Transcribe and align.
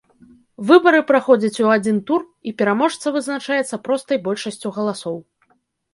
Выбары 0.69 1.01
праходзяць 1.11 1.61
у 1.65 1.69
адзін 1.75 1.99
тур 2.09 2.21
і 2.49 2.55
пераможца 2.61 3.15
вызначаецца 3.19 3.81
простай 3.89 4.17
большасцю 4.29 4.69
галасоў. 4.79 5.15